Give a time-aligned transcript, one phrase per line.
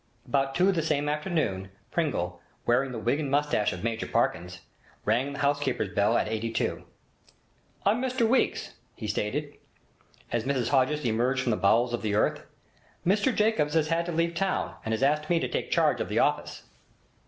[0.25, 4.61] About two the same afternoon, Pringle, wearing the wig and moustache of Major Parkins,
[5.05, 6.83] rang the housekeeper's bell at 82.
[7.85, 9.57] 'I'm Mr Weeks,' he stated,
[10.31, 12.41] as Mrs Hodges emerged from the bowels of the earth.
[13.05, 16.09] 'Mr Jacobs has had to leave town, and has asked me to take charge of
[16.09, 16.63] the office.'